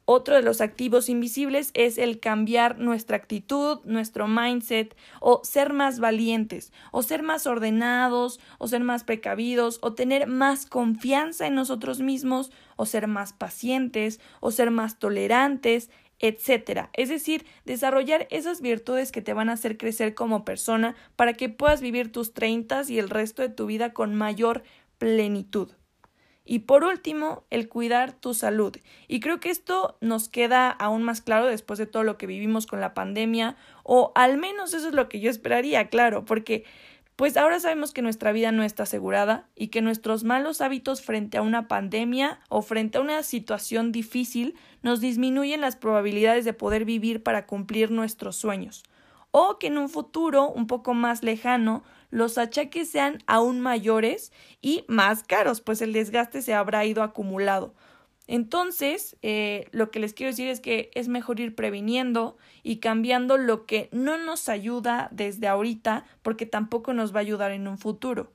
Otro 0.05 0.35
de 0.35 0.43
los 0.43 0.61
activos 0.61 1.09
invisibles 1.09 1.71
es 1.73 1.97
el 1.97 2.19
cambiar 2.19 2.77
nuestra 2.77 3.17
actitud, 3.17 3.79
nuestro 3.85 4.27
mindset, 4.27 4.95
o 5.19 5.41
ser 5.43 5.73
más 5.73 5.99
valientes, 5.99 6.71
o 6.91 7.01
ser 7.01 7.23
más 7.23 7.47
ordenados, 7.47 8.39
o 8.59 8.67
ser 8.67 8.83
más 8.83 9.03
precavidos, 9.03 9.79
o 9.81 9.95
tener 9.95 10.27
más 10.27 10.67
confianza 10.67 11.47
en 11.47 11.55
nosotros 11.55 12.01
mismos, 12.01 12.51
o 12.75 12.85
ser 12.85 13.07
más 13.07 13.33
pacientes, 13.33 14.19
o 14.41 14.51
ser 14.51 14.69
más 14.69 14.99
tolerantes, 14.99 15.89
etcétera. 16.19 16.89
Es 16.93 17.09
decir, 17.09 17.45
desarrollar 17.65 18.27
esas 18.29 18.61
virtudes 18.61 19.11
que 19.11 19.21
te 19.21 19.33
van 19.33 19.49
a 19.49 19.53
hacer 19.53 19.77
crecer 19.77 20.13
como 20.13 20.45
persona 20.45 20.95
para 21.15 21.33
que 21.33 21.49
puedas 21.49 21.81
vivir 21.81 22.11
tus 22.11 22.33
treintas 22.33 22.89
y 22.89 22.99
el 22.99 23.09
resto 23.09 23.41
de 23.41 23.49
tu 23.49 23.65
vida 23.65 23.93
con 23.93 24.15
mayor 24.15 24.63
plenitud. 24.97 25.71
Y 26.49 26.59
por 26.59 26.85
último, 26.85 27.43
el 27.49 27.67
cuidar 27.67 28.13
tu 28.13 28.33
salud. 28.33 28.73
Y 29.09 29.19
creo 29.19 29.41
que 29.41 29.49
esto 29.49 29.97
nos 29.99 30.29
queda 30.29 30.69
aún 30.69 31.03
más 31.03 31.19
claro 31.19 31.45
después 31.45 31.77
de 31.77 31.87
todo 31.87 32.03
lo 32.03 32.17
que 32.17 32.25
vivimos 32.25 32.67
con 32.67 32.79
la 32.79 32.93
pandemia, 32.93 33.57
o 33.83 34.13
al 34.15 34.37
menos 34.37 34.73
eso 34.73 34.87
es 34.87 34.93
lo 34.93 35.09
que 35.09 35.19
yo 35.19 35.29
esperaría, 35.29 35.89
claro, 35.89 36.23
porque 36.23 36.63
pues 37.17 37.35
ahora 37.35 37.59
sabemos 37.59 37.93
que 37.93 38.03
nuestra 38.03 38.31
vida 38.31 38.51
no 38.51 38.61
está 38.61 38.83
asegurada 38.83 39.49
y 39.55 39.69
que 39.69 39.81
nuestros 39.81 40.23
malos 40.23 40.61
hábitos 40.61 41.01
frente 41.01 41.39
a 41.39 41.41
una 41.41 41.67
pandemia 41.67 42.39
o 42.47 42.61
frente 42.61 42.99
a 42.99 43.01
una 43.01 43.23
situación 43.23 43.91
difícil 43.91 44.53
nos 44.83 45.01
disminuyen 45.01 45.59
las 45.59 45.75
probabilidades 45.75 46.45
de 46.45 46.53
poder 46.53 46.85
vivir 46.85 47.23
para 47.23 47.47
cumplir 47.47 47.89
nuestros 47.89 48.35
sueños. 48.35 48.83
O 49.31 49.57
que 49.57 49.65
en 49.65 49.79
un 49.79 49.89
futuro 49.89 50.47
un 50.47 50.67
poco 50.67 50.93
más 50.93 51.23
lejano 51.23 51.83
los 52.11 52.37
achaques 52.37 52.91
sean 52.91 53.17
aún 53.25 53.61
mayores 53.61 54.31
y 54.61 54.85
más 54.87 55.23
caros, 55.23 55.59
pues 55.59 55.81
el 55.81 55.93
desgaste 55.93 56.43
se 56.43 56.53
habrá 56.53 56.85
ido 56.85 57.01
acumulado. 57.01 57.73
Entonces, 58.27 59.15
eh, 59.21 59.67
lo 59.71 59.89
que 59.89 59.99
les 59.99 60.13
quiero 60.13 60.31
decir 60.31 60.49
es 60.49 60.59
que 60.59 60.91
es 60.93 61.07
mejor 61.07 61.39
ir 61.39 61.55
previniendo 61.55 62.37
y 62.61 62.77
cambiando 62.77 63.37
lo 63.37 63.65
que 63.65 63.89
no 63.93 64.17
nos 64.17 64.49
ayuda 64.49 65.07
desde 65.11 65.47
ahorita, 65.47 66.05
porque 66.21 66.45
tampoco 66.45 66.93
nos 66.93 67.13
va 67.13 67.19
a 67.19 67.21
ayudar 67.21 67.51
en 67.51 67.67
un 67.67 67.77
futuro. 67.77 68.33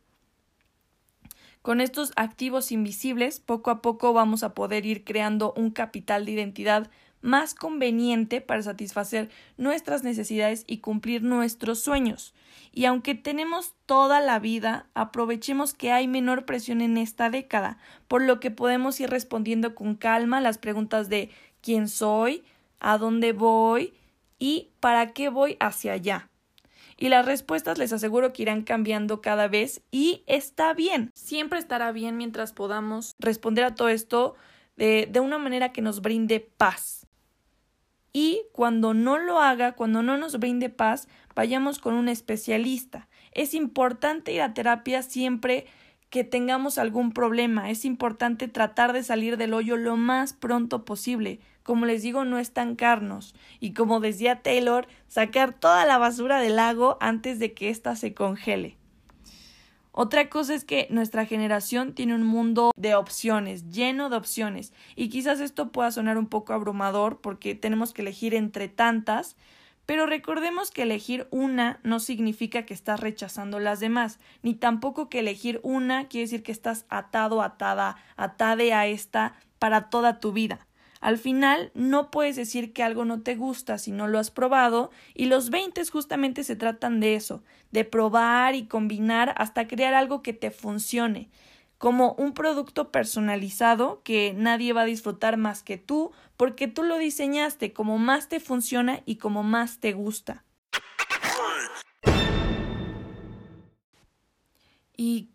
Con 1.61 1.81
estos 1.81 2.13
activos 2.17 2.73
invisibles, 2.73 3.39
poco 3.39 3.71
a 3.71 3.83
poco 3.83 4.13
vamos 4.13 4.43
a 4.43 4.55
poder 4.55 4.85
ir 4.85 5.05
creando 5.05 5.53
un 5.57 5.71
capital 5.71 6.25
de 6.25 6.33
identidad 6.33 6.91
más 7.23 7.55
conveniente 7.55 8.41
para 8.41 8.63
satisfacer 8.63 9.31
nuestras 9.57 10.03
necesidades 10.03 10.65
y 10.67 10.79
cumplir 10.79 11.23
nuestros 11.23 11.81
sueños. 11.81 12.35
Y 12.73 12.85
aunque 12.85 13.15
tenemos 13.15 13.75
toda 13.87 14.21
la 14.21 14.39
vida, 14.39 14.87
aprovechemos 14.95 15.75
que 15.75 15.93
hay 15.93 16.09
menor 16.09 16.45
presión 16.45 16.81
en 16.81 16.99
esta 16.99 17.31
década, 17.31 17.79
por 18.09 18.23
lo 18.23 18.41
que 18.41 18.51
podemos 18.51 18.99
ir 19.01 19.11
respondiendo 19.11 19.75
con 19.75 19.95
calma 19.95 20.41
las 20.41 20.59
preguntas 20.59 21.09
de 21.09 21.31
quién 21.61 21.89
soy, 21.89 22.45
a 22.81 22.99
dónde 22.99 23.33
voy 23.33 23.95
y 24.39 24.71
para 24.81 25.13
qué 25.13 25.29
voy 25.29 25.57
hacia 25.61 25.93
allá. 25.93 26.29
Y 26.97 27.09
las 27.09 27.27
respuestas 27.27 27.79
les 27.79 27.93
aseguro 27.93 28.33
que 28.33 28.43
irán 28.43 28.63
cambiando 28.63 29.21
cada 29.21 29.49
vez 29.49 29.83
y 29.91 30.23
está 30.27 30.73
bien. 30.73 31.11
Siempre 31.15 31.59
estará 31.59 31.93
bien 31.93 32.17
mientras 32.17 32.53
podamos 32.53 33.15
responder 33.19 33.65
a 33.65 33.75
todo 33.75 33.89
esto 33.89 34.35
de, 34.77 35.09
de 35.11 35.21
una 35.21 35.39
manera 35.39 35.73
que 35.73 35.83
nos 35.83 36.01
brinde 36.01 36.41
paz 36.41 37.02
y 38.13 38.43
cuando 38.53 38.95
no 38.95 39.19
lo 39.19 39.41
haga, 39.41 39.73
cuando 39.73 40.03
no 40.03 40.19
nos 40.19 40.39
brinde 40.39 40.69
paz, 40.69 41.09
vayamos 41.35 41.79
con 41.79 41.95
un 41.95 42.09
especialista. 42.09 43.09
Es 43.33 43.55
importante 43.55 44.33
ir 44.33 44.43
a 44.43 44.53
terapia 44.53 45.03
siempre 45.03 45.67
que 46.11 46.25
tengamos 46.25 46.77
algún 46.77 47.13
problema. 47.13 47.71
Es 47.71 47.87
importante 47.87 48.47
tratar 48.49 48.93
de 48.93 49.03
salir 49.03 49.39
del 49.39 49.55
hoyo 49.55 49.79
lo 49.79 49.97
más 49.97 50.35
pronto 50.35 50.85
posible. 50.85 51.41
Como 51.63 51.87
les 51.87 52.03
digo, 52.03 52.27
no 52.27 52.39
estancarnos. 52.39 53.35
Y 53.61 53.73
como 53.73 53.99
decía 53.99 54.43
Taylor, 54.43 54.87
sacar 55.09 55.59
toda 55.59 55.87
la 55.87 55.97
basura 55.97 56.39
del 56.41 56.57
lago 56.57 56.99
antes 57.01 57.39
de 57.39 57.55
que 57.55 57.71
ésta 57.71 57.97
se 57.97 58.13
congele. 58.13 58.77
Otra 59.95 60.31
cosa 60.31 60.55
es 60.55 60.65
que 60.65 60.87
nuestra 60.89 61.27
generación 61.27 61.95
tiene 61.95 62.15
un 62.15 62.23
mundo 62.23 62.71
de 62.77 62.95
opciones, 62.95 63.69
lleno 63.69 64.09
de 64.09 64.17
opciones, 64.17 64.73
y 64.97 65.11
quizás 65.11 65.39
esto 65.39 65.71
pueda 65.71 65.91
sonar 65.91 66.17
un 66.17 66.29
poco 66.29 66.55
abrumador 66.55 67.21
porque 67.21 67.55
tenemos 67.55 67.93
que 67.93 68.01
elegir 68.01 68.35
entre 68.35 68.69
tantas, 68.69 69.37
pero 69.85 70.07
recordemos 70.07 70.71
que 70.71 70.85
elegir 70.85 71.27
una 71.31 71.79
no 71.83 72.01
significa 72.01 72.65
que 72.65 72.73
estás 72.73 73.01
rechazando 73.01 73.61
las 73.61 73.81
demás, 73.81 74.19
ni 74.43 74.55
tampoco 74.55 75.11
que 75.11 75.19
elegir 75.19 75.61
una 75.63 76.09
quiere 76.09 76.25
decir 76.25 76.43
que 76.43 76.53
estás 76.53 76.87
atado, 76.89 77.43
atada, 77.43 77.97
atade 78.17 78.73
a 78.73 78.87
esta 78.87 79.35
para 79.59 79.91
toda 79.91 80.21
tu 80.21 80.33
vida. 80.33 80.67
Al 81.03 81.19
final, 81.19 81.73
no 81.75 82.13
puedes 82.13 82.37
decir 82.37 82.73
que 82.73 82.85
algo 82.85 83.05
no 83.05 83.23
te 83.23 83.35
gusta 83.35 83.77
si 83.77 83.91
no 83.91 84.07
lo 84.07 84.21
has 84.21 84.31
probado, 84.31 84.93
y 85.15 85.27
los 85.27 85.51
20 85.51 85.85
justamente 85.87 86.45
se 86.45 86.55
tratan 86.55 87.01
de 87.01 87.17
eso, 87.17 87.43
de 87.73 87.85
probar 87.85 88.55
y 88.55 88.67
combinar 88.67 89.35
hasta 89.37 89.67
crear 89.67 89.95
algo 89.95 90.23
que 90.23 90.33
te 90.33 90.53
funcione, 90.53 91.29
como 91.77 92.13
un 92.13 92.35
producto 92.35 92.93
personalizado 92.93 94.01
que 94.05 94.33
nadie 94.37 94.73
va 94.73 94.83
a 94.83 94.85
disfrutar 94.85 95.37
más 95.37 95.65
que 95.65 95.77
tú, 95.77 96.13
porque 96.37 96.69
tú 96.69 96.85
lo 96.85 96.99
diseñaste 96.99 97.73
como 97.73 97.99
más 97.99 98.29
te 98.29 98.39
funciona 98.39 99.01
y 99.05 99.17
como 99.17 99.43
más 99.43 99.81
te 99.81 99.95
gusta. 99.95 100.45
Y 104.97 105.31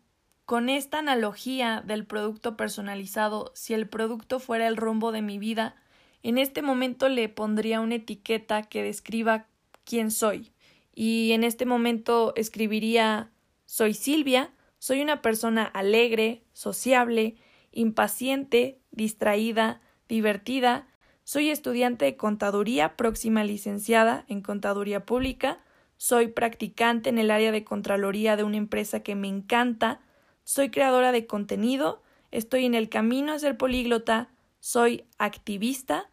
con 0.47 0.69
esta 0.69 0.99
analogía 0.99 1.83
del 1.85 2.05
producto 2.05 2.55
personalizado, 2.55 3.51
si 3.53 3.73
el 3.73 3.89
producto 3.89 4.39
fuera 4.39 4.65
el 4.65 4.77
rumbo 4.77 5.11
de 5.11 5.21
mi 5.21 5.37
vida, 5.39 5.75
en 6.23 6.37
este 6.37 6.61
momento 6.61 7.09
le 7.09 7.27
pondría 7.27 7.81
una 7.81 7.95
etiqueta 7.95 8.63
que 8.63 8.81
describa 8.81 9.47
quién 9.83 10.09
soy. 10.09 10.53
Y 10.95 11.33
en 11.33 11.43
este 11.43 11.65
momento 11.65 12.31
escribiría 12.37 13.29
soy 13.65 13.93
Silvia, 13.93 14.53
soy 14.79 15.01
una 15.01 15.21
persona 15.21 15.65
alegre, 15.65 16.45
sociable, 16.53 17.35
impaciente, 17.73 18.79
distraída, 18.91 19.81
divertida, 20.07 20.87
soy 21.25 21.49
estudiante 21.49 22.05
de 22.05 22.15
contaduría, 22.15 22.95
próxima 22.95 23.43
licenciada 23.43 24.23
en 24.29 24.41
contaduría 24.41 25.05
pública, 25.05 25.59
soy 25.97 26.29
practicante 26.29 27.09
en 27.09 27.17
el 27.17 27.31
área 27.31 27.51
de 27.51 27.65
Contraloría 27.65 28.37
de 28.37 28.45
una 28.45 28.55
empresa 28.55 29.01
que 29.01 29.13
me 29.13 29.27
encanta, 29.27 29.99
soy 30.47 30.71
creadora 30.71 31.11
de 31.11 31.27
contenido, 31.27 32.01
estoy 32.31 32.65
en 32.65 32.73
el 32.73 32.87
camino 32.87 33.33
a 33.33 33.39
ser 33.39 33.57
políglota, 33.57 34.29
soy 34.61 35.03
activista 35.17 36.09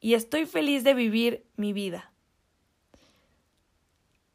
y 0.00 0.14
estoy 0.14 0.46
feliz 0.46 0.84
de 0.84 0.94
vivir 0.94 1.44
mi 1.56 1.74
vida. 1.74 2.10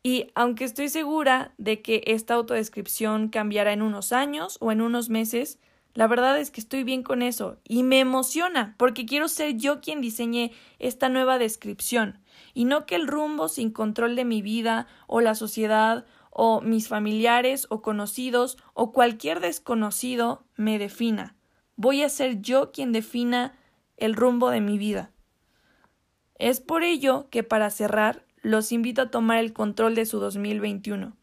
Y 0.03 0.27
aunque 0.35 0.65
estoy 0.65 0.87
segura 0.87 1.55
de 1.57 1.81
que 1.81 2.03
esta 2.05 2.35
autodescripción 2.35 3.29
cambiará 3.29 3.73
en 3.73 3.81
unos 3.81 4.11
años 4.11 4.57
o 4.61 4.71
en 4.71 4.81
unos 4.81 5.09
meses, 5.09 5.57
La 5.95 6.07
verdad 6.07 6.39
es 6.39 6.51
que 6.51 6.61
estoy 6.61 6.83
bien 6.83 7.03
con 7.03 7.21
eso 7.21 7.57
y 7.63 7.83
me 7.83 7.99
emociona 7.99 8.75
porque 8.77 9.05
quiero 9.05 9.27
ser 9.27 9.57
yo 9.57 9.81
quien 9.81 10.01
diseñe 10.01 10.51
esta 10.77 11.09
nueva 11.09 11.39
descripción 11.39 12.19
y 12.53 12.65
no 12.65 12.85
que 12.85 12.95
el 12.95 13.07
rumbo 13.07 13.47
sin 13.49 13.71
control 13.71 14.15
de 14.15 14.23
mi 14.23 14.41
vida 14.41 14.87
o 15.07 15.19
la 15.19 15.33
sociedad 15.33 16.05
o 16.29 16.61
mis 16.61 16.87
familiares 16.87 17.67
o 17.69 17.81
conocidos 17.81 18.57
o 18.73 18.91
cualquier 18.91 19.39
desconocido 19.39 20.45
me 20.55 20.79
defina. 20.79 21.35
Voy 21.75 22.03
a 22.03 22.09
ser 22.09 22.41
yo 22.41 22.71
quien 22.71 22.91
defina 22.91 23.57
el 23.97 24.15
rumbo 24.15 24.49
de 24.49 24.61
mi 24.61 24.77
vida. 24.77 25.11
Es 26.35 26.59
por 26.59 26.83
ello 26.83 27.27
que 27.29 27.43
para 27.43 27.69
cerrar 27.69 28.25
los 28.41 28.71
invito 28.71 29.01
a 29.01 29.11
tomar 29.11 29.39
el 29.39 29.53
control 29.53 29.95
de 29.95 30.05
su 30.05 30.19
2021. 30.19 31.15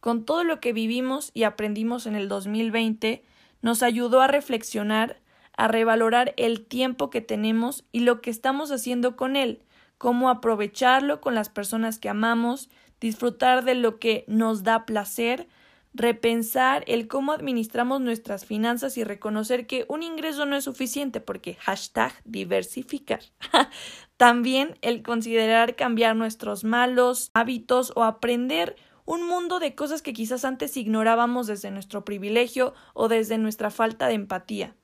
Con 0.00 0.24
todo 0.24 0.42
lo 0.44 0.60
que 0.60 0.72
vivimos 0.72 1.30
y 1.34 1.44
aprendimos 1.44 2.06
en 2.06 2.16
el 2.16 2.28
2020, 2.28 3.22
nos 3.60 3.82
ayudó 3.82 4.20
a 4.20 4.26
reflexionar, 4.26 5.20
a 5.56 5.68
revalorar 5.68 6.34
el 6.36 6.66
tiempo 6.66 7.10
que 7.10 7.20
tenemos 7.20 7.84
y 7.92 8.00
lo 8.00 8.20
que 8.20 8.30
estamos 8.30 8.72
haciendo 8.72 9.16
con 9.16 9.36
él, 9.36 9.62
cómo 9.98 10.30
aprovecharlo 10.30 11.20
con 11.20 11.34
las 11.34 11.48
personas 11.48 11.98
que 11.98 12.08
amamos, 12.08 12.70
disfrutar 13.02 13.64
de 13.64 13.74
lo 13.74 13.98
que 13.98 14.24
nos 14.28 14.62
da 14.62 14.86
placer, 14.86 15.48
repensar 15.92 16.84
el 16.86 17.08
cómo 17.08 17.32
administramos 17.32 18.00
nuestras 18.00 18.46
finanzas 18.46 18.96
y 18.96 19.04
reconocer 19.04 19.66
que 19.66 19.84
un 19.88 20.02
ingreso 20.02 20.46
no 20.46 20.56
es 20.56 20.64
suficiente 20.64 21.20
porque 21.20 21.54
hashtag 21.54 22.12
diversificar. 22.24 23.20
También 24.16 24.78
el 24.82 25.02
considerar 25.02 25.74
cambiar 25.74 26.16
nuestros 26.16 26.62
malos 26.62 27.30
hábitos 27.34 27.92
o 27.96 28.04
aprender 28.04 28.76
un 29.04 29.26
mundo 29.26 29.58
de 29.58 29.74
cosas 29.74 30.00
que 30.00 30.12
quizás 30.12 30.44
antes 30.44 30.76
ignorábamos 30.76 31.48
desde 31.48 31.72
nuestro 31.72 32.04
privilegio 32.04 32.72
o 32.94 33.08
desde 33.08 33.36
nuestra 33.36 33.70
falta 33.70 34.06
de 34.06 34.14
empatía, 34.14 34.76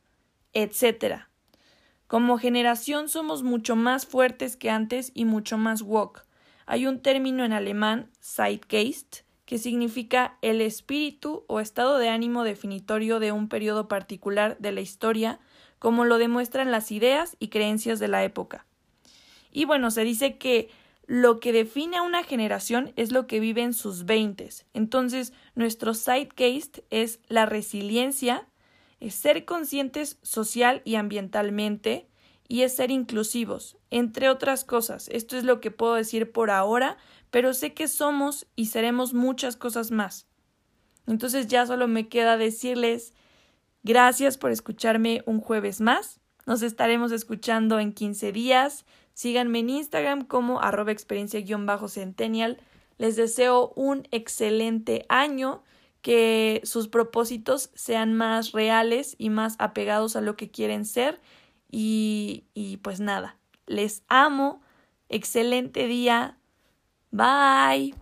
etc. 0.52 1.22
Como 2.08 2.36
generación 2.36 3.08
somos 3.08 3.44
mucho 3.44 3.76
más 3.76 4.06
fuertes 4.06 4.56
que 4.56 4.70
antes 4.70 5.12
y 5.14 5.24
mucho 5.24 5.56
más 5.56 5.82
woke. 5.82 6.27
Hay 6.70 6.86
un 6.86 7.00
término 7.00 7.46
en 7.46 7.54
alemán, 7.54 8.10
Zeitgeist, 8.22 9.20
que 9.46 9.56
significa 9.56 10.36
el 10.42 10.60
espíritu 10.60 11.44
o 11.46 11.60
estado 11.60 11.96
de 11.96 12.10
ánimo 12.10 12.44
definitorio 12.44 13.20
de 13.20 13.32
un 13.32 13.48
periodo 13.48 13.88
particular 13.88 14.58
de 14.58 14.72
la 14.72 14.82
historia, 14.82 15.40
como 15.78 16.04
lo 16.04 16.18
demuestran 16.18 16.70
las 16.70 16.92
ideas 16.92 17.38
y 17.38 17.48
creencias 17.48 18.00
de 18.00 18.08
la 18.08 18.22
época. 18.22 18.66
Y 19.50 19.64
bueno, 19.64 19.90
se 19.90 20.04
dice 20.04 20.36
que 20.36 20.68
lo 21.06 21.40
que 21.40 21.52
define 21.52 21.96
a 21.96 22.02
una 22.02 22.22
generación 22.22 22.92
es 22.96 23.12
lo 23.12 23.26
que 23.26 23.40
vive 23.40 23.62
en 23.62 23.72
sus 23.72 24.04
veintes. 24.04 24.66
Entonces, 24.74 25.32
nuestro 25.54 25.94
sidecast 25.94 26.80
es 26.90 27.20
la 27.28 27.46
resiliencia, 27.46 28.46
es 29.00 29.14
ser 29.14 29.46
conscientes 29.46 30.18
social 30.20 30.82
y 30.84 30.96
ambientalmente 30.96 32.07
y 32.48 32.62
es 32.62 32.74
ser 32.74 32.90
inclusivos, 32.90 33.76
entre 33.90 34.30
otras 34.30 34.64
cosas. 34.64 35.08
Esto 35.12 35.36
es 35.36 35.44
lo 35.44 35.60
que 35.60 35.70
puedo 35.70 35.94
decir 35.94 36.32
por 36.32 36.50
ahora, 36.50 36.96
pero 37.30 37.52
sé 37.52 37.74
que 37.74 37.86
somos 37.88 38.46
y 38.56 38.66
seremos 38.66 39.12
muchas 39.12 39.56
cosas 39.56 39.90
más. 39.90 40.26
Entonces 41.06 41.46
ya 41.46 41.66
solo 41.66 41.86
me 41.88 42.08
queda 42.08 42.36
decirles 42.38 43.14
gracias 43.82 44.38
por 44.38 44.50
escucharme 44.50 45.22
un 45.26 45.40
jueves 45.40 45.80
más. 45.80 46.20
Nos 46.46 46.62
estaremos 46.62 47.12
escuchando 47.12 47.78
en 47.78 47.92
15 47.92 48.32
días. 48.32 48.86
Síganme 49.12 49.58
en 49.60 49.70
Instagram 49.70 50.24
como 50.24 50.60
arroba 50.60 50.92
experiencia-centennial. 50.92 52.58
Les 52.96 53.16
deseo 53.16 53.72
un 53.76 54.08
excelente 54.10 55.04
año, 55.08 55.62
que 56.02 56.60
sus 56.64 56.88
propósitos 56.88 57.70
sean 57.74 58.14
más 58.14 58.52
reales 58.52 59.14
y 59.18 59.30
más 59.30 59.56
apegados 59.58 60.16
a 60.16 60.20
lo 60.20 60.36
que 60.36 60.50
quieren 60.50 60.84
ser. 60.84 61.20
Y, 61.70 62.44
y 62.54 62.78
pues 62.78 63.00
nada, 63.00 63.36
les 63.66 64.02
amo. 64.08 64.62
Excelente 65.08 65.86
día. 65.86 66.38
Bye. 67.10 67.94